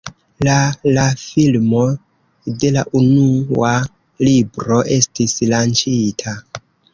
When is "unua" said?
3.01-3.75